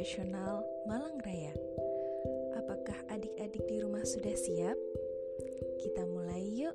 Profesional 0.00 0.64
Malang 0.88 1.20
Raya. 1.20 1.52
Apakah 2.56 2.96
adik-adik 3.12 3.60
di 3.68 3.84
rumah 3.84 4.00
sudah 4.00 4.32
siap? 4.32 4.80
Kita 5.76 6.08
mulai 6.08 6.40
yuk. 6.40 6.72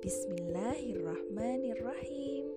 Bismillahirrahmanirrahim. 0.00 2.48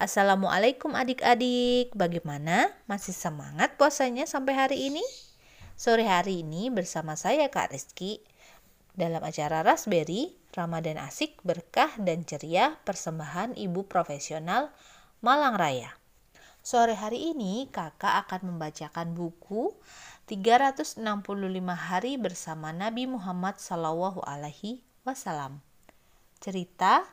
Assalamualaikum 0.00 0.96
adik-adik, 0.96 1.92
bagaimana? 1.92 2.72
Masih 2.88 3.12
semangat 3.12 3.76
puasanya 3.76 4.24
sampai 4.24 4.56
hari 4.56 4.88
ini? 4.88 5.27
Sore 5.78 6.10
hari 6.10 6.42
ini 6.42 6.74
bersama 6.74 7.14
saya 7.14 7.46
Kak 7.54 7.70
Rizky 7.70 8.18
dalam 8.98 9.22
acara 9.22 9.62
Raspberry, 9.62 10.34
Ramadan 10.50 10.98
Asik, 10.98 11.38
Berkah 11.46 11.94
dan 12.02 12.26
Ceria 12.26 12.82
Persembahan 12.82 13.54
Ibu 13.54 13.86
Profesional 13.86 14.74
Malang 15.22 15.54
Raya. 15.54 15.94
Sore 16.66 16.98
hari 16.98 17.30
ini 17.30 17.70
kakak 17.70 18.26
akan 18.26 18.50
membacakan 18.50 19.14
buku 19.14 19.70
365 20.26 20.98
hari 21.70 22.18
bersama 22.18 22.74
Nabi 22.74 23.06
Muhammad 23.06 23.62
Sallallahu 23.62 24.26
Alaihi 24.26 24.82
Wasallam. 25.06 25.62
Cerita 26.42 27.06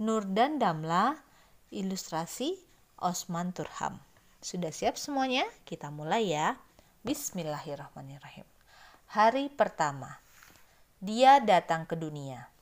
Nur 0.00 0.24
dan 0.24 0.56
Damla 0.56 1.20
Ilustrasi 1.68 2.56
Osman 2.96 3.52
Turham. 3.52 4.00
Sudah 4.40 4.72
siap 4.72 4.96
semuanya? 4.96 5.44
Kita 5.68 5.92
mulai 5.92 6.32
ya. 6.32 6.56
Bismillahirrahmanirrahim. 7.00 8.44
Hari 9.16 9.48
pertama. 9.48 10.20
Dia 11.00 11.40
datang 11.40 11.88
ke 11.88 11.96
dunia. 11.96 12.52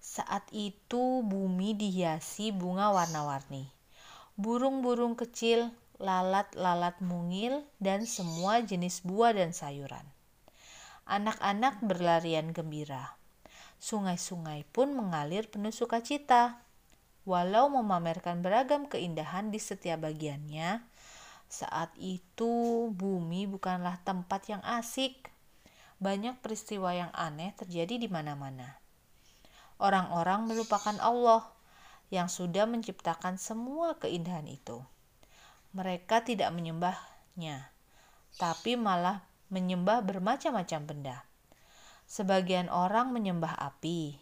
Saat 0.00 0.48
itu 0.56 1.20
bumi 1.20 1.76
dihiasi 1.76 2.48
bunga 2.48 2.88
warna-warni. 2.88 3.68
Burung-burung 4.40 5.20
kecil, 5.20 5.68
lalat-lalat 6.00 6.96
mungil, 7.04 7.60
dan 7.76 8.08
semua 8.08 8.64
jenis 8.64 9.04
buah 9.04 9.36
dan 9.36 9.52
sayuran. 9.52 10.08
Anak-anak 11.04 11.84
berlarian 11.84 12.56
gembira. 12.56 13.20
Sungai-sungai 13.84 14.64
pun 14.64 14.96
mengalir 14.96 15.44
penuh 15.52 15.76
sukacita 15.76 16.64
walau 17.28 17.68
memamerkan 17.68 18.40
beragam 18.40 18.88
keindahan 18.88 19.52
di 19.52 19.60
setiap 19.60 20.08
bagiannya, 20.08 20.87
saat 21.48 21.88
itu 21.96 22.88
bumi 22.92 23.48
bukanlah 23.48 23.96
tempat 24.04 24.52
yang 24.52 24.60
asik. 24.64 25.32
Banyak 25.98 26.44
peristiwa 26.44 26.94
yang 26.94 27.10
aneh 27.16 27.56
terjadi 27.58 27.98
di 27.98 28.06
mana-mana. 28.06 28.78
Orang-orang 29.80 30.46
melupakan 30.46 30.94
Allah 31.00 31.48
yang 32.12 32.28
sudah 32.28 32.68
menciptakan 32.68 33.40
semua 33.40 33.96
keindahan 33.96 34.46
itu. 34.46 34.84
Mereka 35.72 36.24
tidak 36.24 36.52
menyembahnya, 36.54 37.72
tapi 38.36 38.76
malah 38.76 39.24
menyembah 39.48 40.04
bermacam-macam 40.04 40.80
benda. 40.84 41.16
Sebagian 42.08 42.72
orang 42.72 43.12
menyembah 43.12 43.52
api, 43.56 44.16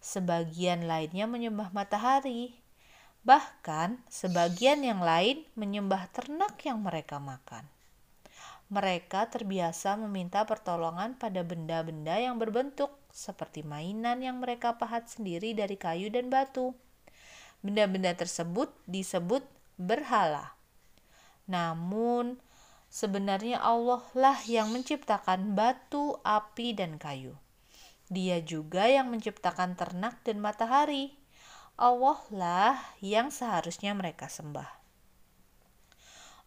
sebagian 0.00 0.84
lainnya 0.84 1.24
menyembah 1.24 1.72
matahari. 1.72 2.61
Bahkan 3.22 4.02
sebagian 4.10 4.82
yang 4.82 4.98
lain 4.98 5.46
menyembah 5.54 6.10
ternak 6.10 6.58
yang 6.66 6.82
mereka 6.82 7.22
makan. 7.22 7.70
Mereka 8.66 9.30
terbiasa 9.30 9.94
meminta 10.00 10.42
pertolongan 10.42 11.14
pada 11.14 11.46
benda-benda 11.46 12.18
yang 12.18 12.40
berbentuk 12.40 12.90
seperti 13.12 13.62
mainan 13.62 14.24
yang 14.24 14.40
mereka 14.40 14.74
pahat 14.80 15.06
sendiri 15.06 15.54
dari 15.54 15.76
kayu 15.78 16.08
dan 16.08 16.32
batu. 16.32 16.74
Benda-benda 17.62 18.10
tersebut 18.16 18.74
disebut 18.90 19.46
berhala. 19.78 20.56
Namun, 21.46 22.42
sebenarnya 22.90 23.62
Allah 23.62 24.02
lah 24.18 24.40
yang 24.50 24.74
menciptakan 24.74 25.54
batu, 25.54 26.18
api, 26.26 26.74
dan 26.74 26.98
kayu. 26.98 27.38
Dia 28.10 28.42
juga 28.42 28.90
yang 28.90 29.14
menciptakan 29.14 29.78
ternak 29.78 30.20
dan 30.26 30.42
matahari. 30.42 31.21
Allah 31.82 32.22
lah 32.30 32.78
yang 33.02 33.34
seharusnya 33.34 33.90
mereka 33.90 34.30
sembah. 34.30 34.70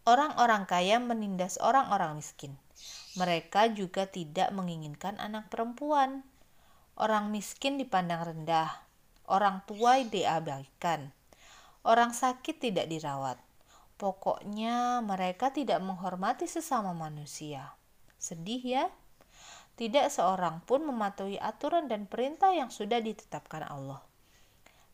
Orang-orang 0.07 0.63
kaya 0.63 0.95
menindas 0.95 1.59
orang-orang 1.59 2.23
miskin. 2.23 2.55
Mereka 3.19 3.75
juga 3.75 4.07
tidak 4.07 4.55
menginginkan 4.55 5.19
anak 5.19 5.51
perempuan. 5.51 6.23
Orang 6.95 7.35
miskin 7.35 7.75
dipandang 7.75 8.23
rendah, 8.23 8.79
orang 9.27 9.59
tua 9.67 9.99
diabaikan, 10.07 11.11
orang 11.83 12.15
sakit 12.15 12.55
tidak 12.63 12.87
dirawat. 12.87 13.35
Pokoknya 13.99 15.03
mereka 15.03 15.51
tidak 15.51 15.83
menghormati 15.83 16.47
sesama 16.47 16.95
manusia. 16.95 17.75
Sedih 18.15 18.63
ya? 18.63 18.87
Tidak 19.75 20.07
seorang 20.07 20.63
pun 20.63 20.87
mematuhi 20.87 21.35
aturan 21.35 21.91
dan 21.91 22.07
perintah 22.07 22.55
yang 22.55 22.71
sudah 22.71 23.03
ditetapkan 23.03 23.67
Allah. 23.67 24.14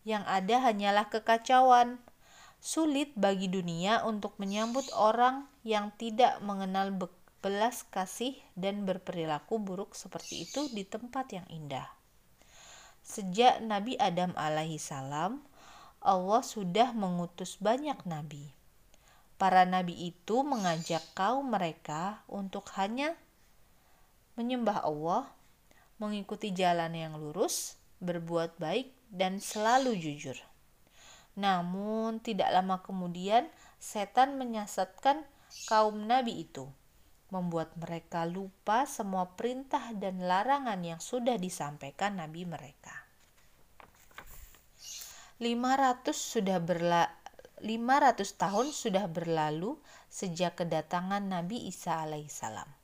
Yang 0.01 0.23
ada 0.25 0.56
hanyalah 0.69 1.06
kekacauan. 1.13 2.01
Sulit 2.62 3.13
bagi 3.17 3.50
dunia 3.50 4.06
untuk 4.06 4.38
menyambut 4.38 4.85
orang 4.94 5.50
yang 5.66 5.89
tidak 5.97 6.38
mengenal 6.45 6.94
belas 7.41 7.81
kasih 7.89 8.38
dan 8.53 8.85
berperilaku 8.85 9.57
buruk 9.57 9.97
seperti 9.97 10.45
itu 10.45 10.69
di 10.69 10.85
tempat 10.85 11.34
yang 11.34 11.47
indah. 11.50 11.90
Sejak 13.01 13.66
Nabi 13.66 13.97
Adam 13.97 14.38
alaihi 14.38 14.78
salam, 14.78 15.41
Allah 16.01 16.45
sudah 16.45 16.94
mengutus 16.94 17.57
banyak 17.57 17.97
nabi. 18.06 18.53
Para 19.41 19.66
nabi 19.66 19.97
itu 20.13 20.45
mengajak 20.45 21.01
kaum 21.17 21.50
mereka 21.50 22.22
untuk 22.29 22.69
hanya 22.78 23.17
menyembah 24.38 24.85
Allah, 24.85 25.25
mengikuti 25.97 26.53
jalan 26.53 26.94
yang 26.94 27.17
lurus, 27.17 27.73
berbuat 28.06 28.61
baik, 28.61 28.94
dan 29.11 29.44
selalu 29.44 29.99
jujur. 29.99 30.39
Namun, 31.35 32.23
tidak 32.23 32.49
lama 32.55 32.79
kemudian 32.79 33.51
setan 33.77 34.39
menyesatkan 34.39 35.27
kaum 35.67 36.07
nabi 36.07 36.47
itu, 36.47 36.72
membuat 37.31 37.75
mereka 37.75 38.23
lupa 38.23 38.88
semua 38.88 39.35
perintah 39.35 39.91
dan 39.95 40.23
larangan 40.23 40.79
yang 40.79 40.99
sudah 41.03 41.35
disampaikan 41.35 42.19
nabi 42.19 42.47
mereka. 42.47 43.11
500 45.41 46.13
sudah 46.13 46.61
berla 46.61 47.09
500 47.66 48.41
tahun 48.41 48.67
sudah 48.73 49.05
berlalu 49.09 49.78
sejak 50.05 50.61
kedatangan 50.61 51.22
Nabi 51.22 51.66
Isa 51.66 52.05
alaihissalam 52.05 52.80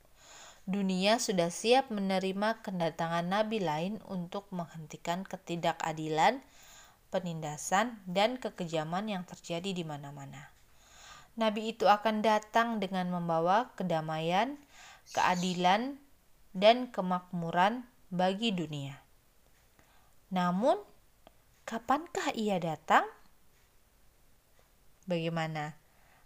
dunia 0.67 1.15
sudah 1.15 1.47
siap 1.47 1.87
menerima 1.95 2.59
kedatangan 2.59 3.23
nabi 3.23 3.63
lain 3.63 4.03
untuk 4.11 4.51
menghentikan 4.51 5.23
ketidakadilan, 5.23 6.43
penindasan, 7.07 8.03
dan 8.03 8.35
kekejaman 8.35 9.07
yang 9.07 9.23
terjadi 9.23 9.71
di 9.71 9.87
mana-mana. 9.87 10.51
Nabi 11.39 11.71
itu 11.71 11.87
akan 11.87 12.19
datang 12.19 12.83
dengan 12.83 13.07
membawa 13.07 13.71
kedamaian, 13.79 14.59
keadilan, 15.15 15.95
dan 16.51 16.91
kemakmuran 16.91 17.87
bagi 18.11 18.51
dunia. 18.51 18.99
Namun, 20.35 20.75
kapankah 21.63 22.35
ia 22.35 22.59
datang? 22.59 23.07
Bagaimana? 25.07 25.79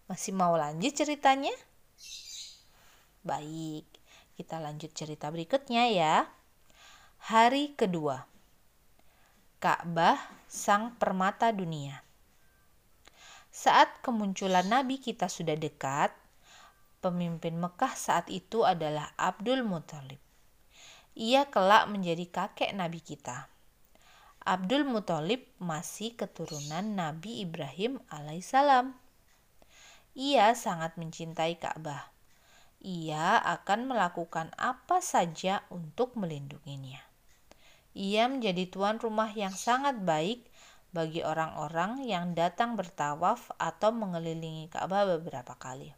Masih 0.09 0.33
mau 0.33 0.57
lanjut 0.57 0.97
ceritanya? 0.97 1.53
Baik, 3.21 3.85
kita 4.35 4.59
lanjut 4.59 4.91
cerita 4.95 5.27
berikutnya 5.27 5.91
ya. 5.91 6.27
Hari 7.31 7.77
kedua. 7.77 8.25
Ka'bah 9.61 10.17
sang 10.49 10.97
permata 10.97 11.53
dunia. 11.53 12.01
Saat 13.51 14.01
kemunculan 14.01 14.65
nabi 14.65 14.97
kita 14.97 15.29
sudah 15.29 15.53
dekat, 15.53 16.09
pemimpin 17.03 17.59
Mekah 17.59 17.93
saat 17.93 18.31
itu 18.31 18.63
adalah 18.63 19.13
Abdul 19.19 19.67
Muthalib. 19.67 20.17
Ia 21.13 21.51
kelak 21.51 21.91
menjadi 21.91 22.25
kakek 22.31 22.71
nabi 22.71 23.03
kita. 23.03 23.51
Abdul 24.41 24.87
Muthalib 24.89 25.45
masih 25.61 26.17
keturunan 26.17 26.97
Nabi 26.97 27.45
Ibrahim 27.45 28.01
alaihissalam. 28.09 28.97
Ia 30.17 30.57
sangat 30.57 30.97
mencintai 30.97 31.61
Ka'bah 31.61 32.10
ia 32.81 33.37
akan 33.37 33.93
melakukan 33.93 34.49
apa 34.57 34.99
saja 35.05 35.61
untuk 35.69 36.17
melindunginya. 36.17 36.99
Ia 37.93 38.25
menjadi 38.25 38.65
tuan 38.73 38.97
rumah 38.97 39.29
yang 39.29 39.53
sangat 39.53 40.01
baik 40.01 40.49
bagi 40.91 41.23
orang-orang 41.23 42.03
yang 42.03 42.35
datang 42.35 42.75
bertawaf 42.75 43.53
atau 43.55 43.95
mengelilingi 43.95 44.67
Ka'bah 44.67 45.07
beberapa 45.07 45.55
kali. 45.55 45.95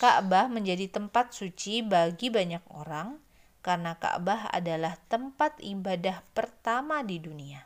Ka'bah 0.00 0.48
menjadi 0.48 0.88
tempat 0.88 1.36
suci 1.36 1.84
bagi 1.84 2.32
banyak 2.32 2.64
orang 2.72 3.20
karena 3.60 3.98
Ka'bah 4.00 4.48
adalah 4.48 4.96
tempat 5.12 5.60
ibadah 5.60 6.24
pertama 6.32 7.04
di 7.04 7.20
dunia. 7.20 7.60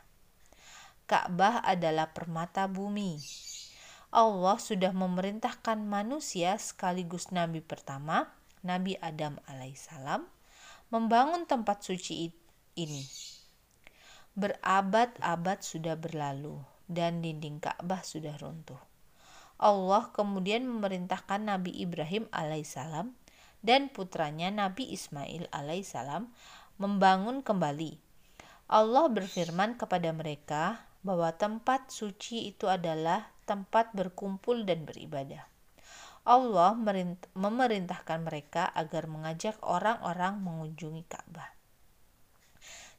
Ka'bah 1.07 1.63
adalah 1.63 2.11
permata 2.11 2.67
bumi. 2.67 3.21
Allah 4.13 4.61
sudah 4.61 4.93
memerintahkan 4.93 5.89
manusia 5.89 6.53
sekaligus 6.61 7.33
nabi 7.33 7.65
pertama, 7.65 8.29
Nabi 8.61 8.93
Adam 9.01 9.41
alaihissalam, 9.49 10.29
membangun 10.93 11.49
tempat 11.49 11.81
suci 11.81 12.29
ini. 12.77 13.09
Berabad-abad 14.37 15.65
sudah 15.65 15.97
berlalu 15.97 16.61
dan 16.85 17.25
dinding 17.25 17.57
Ka'bah 17.57 18.05
sudah 18.05 18.37
runtuh. 18.37 18.77
Allah 19.57 20.13
kemudian 20.13 20.61
memerintahkan 20.69 21.49
Nabi 21.49 21.73
Ibrahim 21.81 22.29
alaihissalam 22.29 23.17
dan 23.65 23.89
putranya 23.89 24.53
Nabi 24.53 24.93
Ismail 24.93 25.49
alaihissalam 25.49 26.29
membangun 26.77 27.41
kembali. 27.41 27.97
Allah 28.69 29.09
berfirman 29.09 29.73
kepada 29.73 30.13
mereka 30.13 30.85
bahwa 31.01 31.33
tempat 31.33 31.89
suci 31.89 32.53
itu 32.53 32.69
adalah 32.69 33.32
tempat 33.43 33.91
berkumpul 33.91 34.63
dan 34.63 34.87
beribadah. 34.87 35.45
Allah 36.23 36.71
memerintahkan 37.35 38.19
mereka 38.23 38.71
agar 38.71 39.11
mengajak 39.11 39.59
orang-orang 39.59 40.39
mengunjungi 40.39 41.03
Ka'bah. 41.11 41.51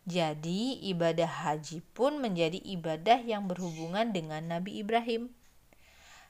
Jadi, 0.04 0.84
ibadah 0.92 1.48
haji 1.48 1.80
pun 1.96 2.20
menjadi 2.20 2.60
ibadah 2.60 3.24
yang 3.24 3.48
berhubungan 3.48 4.12
dengan 4.12 4.44
Nabi 4.44 4.84
Ibrahim. 4.84 5.32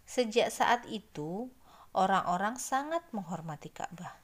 Sejak 0.06 0.54
saat 0.54 0.86
itu, 0.86 1.50
orang-orang 1.90 2.54
sangat 2.62 3.02
menghormati 3.10 3.74
Ka'bah. 3.74 4.14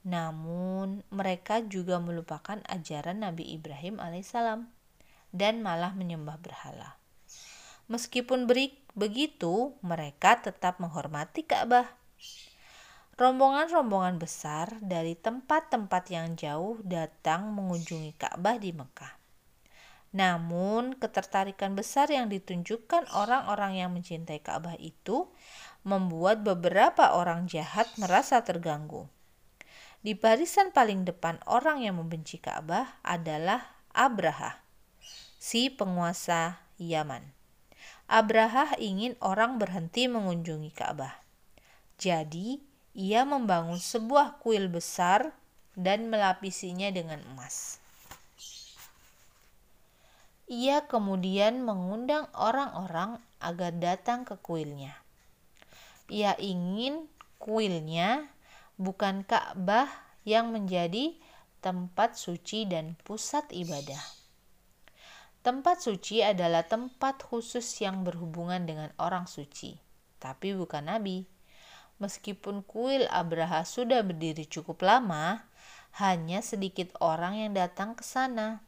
Namun, 0.00 1.04
mereka 1.12 1.60
juga 1.60 2.00
melupakan 2.00 2.56
ajaran 2.72 3.20
Nabi 3.20 3.52
Ibrahim 3.52 4.00
alaihissalam 4.00 4.72
dan 5.36 5.60
malah 5.60 5.92
menyembah 5.92 6.40
berhala. 6.40 6.96
Meskipun 7.92 8.48
beri, 8.48 8.79
begitu, 8.96 9.74
mereka 9.84 10.40
tetap 10.40 10.78
menghormati 10.78 11.46
Ka'bah 11.46 12.00
Rombongan-rombongan 13.20 14.16
besar 14.16 14.80
dari 14.80 15.12
tempat-tempat 15.12 16.08
yang 16.08 16.40
jauh 16.40 16.80
datang 16.80 17.52
mengunjungi 17.52 18.16
Ka'bah 18.16 18.56
di 18.56 18.72
Mekah. 18.72 19.12
Namun, 20.16 20.96
ketertarikan 20.96 21.76
besar 21.76 22.08
yang 22.08 22.32
ditunjukkan 22.32 23.12
orang-orang 23.12 23.76
yang 23.76 23.92
mencintai 23.92 24.40
Ka'bah 24.40 24.72
itu 24.80 25.28
membuat 25.84 26.40
beberapa 26.48 27.12
orang 27.12 27.44
jahat 27.44 27.92
merasa 28.00 28.40
terganggu. 28.40 29.04
Di 30.00 30.16
barisan 30.16 30.72
paling 30.72 31.04
depan 31.04 31.44
orang 31.44 31.84
yang 31.84 32.00
membenci 32.00 32.40
Ka'bah 32.40 33.04
adalah 33.04 33.84
Abraha, 33.92 34.64
si 35.36 35.68
penguasa 35.68 36.64
Yaman. 36.80 37.39
Abraha 38.10 38.74
ingin 38.82 39.14
orang 39.22 39.62
berhenti 39.62 40.10
mengunjungi 40.10 40.74
Ka'bah. 40.74 41.14
Jadi, 41.94 42.58
ia 42.90 43.22
membangun 43.22 43.78
sebuah 43.78 44.42
kuil 44.42 44.66
besar 44.66 45.30
dan 45.78 46.10
melapisinya 46.10 46.90
dengan 46.90 47.22
emas. 47.30 47.78
Ia 50.50 50.90
kemudian 50.90 51.62
mengundang 51.62 52.26
orang-orang 52.34 53.22
agar 53.38 53.70
datang 53.78 54.26
ke 54.26 54.34
kuilnya. 54.42 54.98
Ia 56.10 56.34
ingin 56.42 57.06
kuilnya 57.38 58.26
bukan 58.74 59.22
Ka'bah 59.22 59.86
yang 60.26 60.50
menjadi 60.50 61.14
tempat 61.62 62.18
suci 62.18 62.66
dan 62.66 62.98
pusat 63.06 63.46
ibadah. 63.54 64.19
Tempat 65.40 65.80
suci 65.80 66.20
adalah 66.20 66.68
tempat 66.68 67.24
khusus 67.24 67.64
yang 67.80 68.04
berhubungan 68.04 68.60
dengan 68.68 68.92
orang 69.00 69.24
suci, 69.24 69.80
tapi 70.20 70.52
bukan 70.52 70.84
nabi. 70.84 71.24
Meskipun 71.96 72.60
kuil 72.60 73.08
Abraha 73.08 73.64
sudah 73.64 74.04
berdiri 74.04 74.44
cukup 74.44 74.84
lama, 74.84 75.48
hanya 75.96 76.44
sedikit 76.44 76.92
orang 77.00 77.40
yang 77.40 77.52
datang 77.56 77.96
ke 77.96 78.04
sana. 78.04 78.60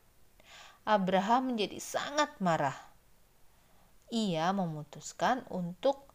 Abraha 0.89 1.45
menjadi 1.45 1.77
sangat 1.77 2.33
marah. 2.41 2.77
Ia 4.09 4.49
memutuskan 4.57 5.45
untuk 5.53 6.09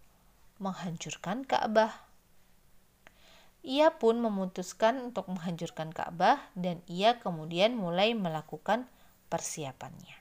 menghancurkan 0.57 1.45
Ka'bah. 1.45 1.93
Ia 3.61 3.93
pun 3.93 4.17
memutuskan 4.17 5.13
untuk 5.13 5.29
menghancurkan 5.29 5.93
Ka'bah 5.93 6.41
dan 6.57 6.81
ia 6.89 7.21
kemudian 7.21 7.77
mulai 7.77 8.17
melakukan 8.17 8.89
persiapannya. 9.29 10.16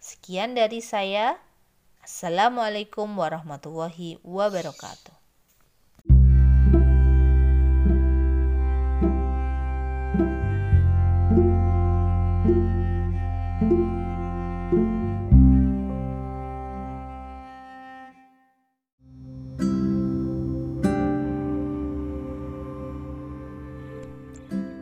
Sekian 0.00 0.56
dari 0.56 0.80
saya. 0.80 1.36
Assalamualaikum 2.00 3.04
warahmatullahi 3.20 4.16
wabarakatuh. 4.24 5.12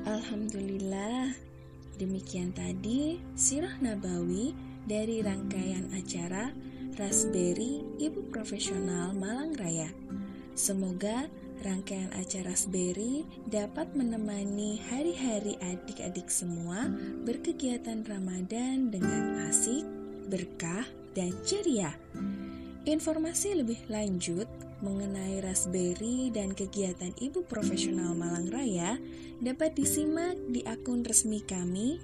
Alhamdulillah, 0.06 1.35
demikian 1.99 2.55
tadi 2.55 3.19
Sirah 3.35 3.75
Nabawi 3.82 4.68
dari 4.88 5.20
rangkaian 5.20 5.93
acara 5.93 6.49
Raspberry 6.96 7.85
Ibu 8.00 8.32
Profesional 8.32 9.12
Malang 9.12 9.52
Raya. 9.61 9.93
Semoga 10.56 11.29
rangkaian 11.61 12.08
acara 12.17 12.56
Raspberry 12.56 13.29
dapat 13.44 13.93
menemani 13.93 14.81
hari-hari 14.88 15.61
adik-adik 15.61 16.32
semua 16.32 16.88
berkegiatan 17.28 18.00
Ramadan 18.02 18.88
dengan 18.88 19.45
asik, 19.52 19.85
berkah, 20.33 20.88
dan 21.12 21.37
ceria. 21.45 21.92
Informasi 22.88 23.61
lebih 23.61 23.85
lanjut 23.92 24.49
mengenai 24.80 25.45
Raspberry 25.45 26.33
dan 26.33 26.57
kegiatan 26.57 27.12
Ibu 27.21 27.45
Profesional 27.45 28.16
Malang 28.16 28.49
Raya 28.49 28.97
dapat 29.45 29.76
disimak 29.76 30.38
di 30.49 30.64
akun 30.64 31.04
resmi 31.04 31.45
kami 31.45 32.00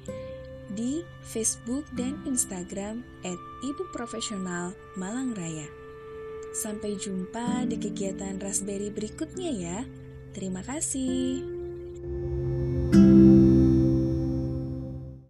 di 0.72 1.04
Facebook 1.26 1.84
dan 1.92 2.20
Instagram 2.24 3.04
at 3.22 3.38
Ibu 3.62 3.92
Profesional 3.92 4.72
Malang 4.96 5.36
Raya. 5.36 5.68
Sampai 6.54 6.94
jumpa 6.94 7.66
di 7.66 7.76
kegiatan 7.76 8.38
Raspberry 8.38 8.88
berikutnya 8.88 9.50
ya. 9.50 9.78
Terima 10.34 10.62
kasih. 10.62 11.53